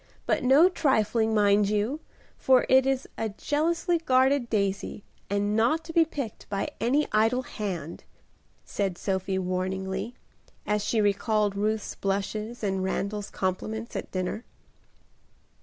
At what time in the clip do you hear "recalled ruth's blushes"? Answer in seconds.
11.01-12.63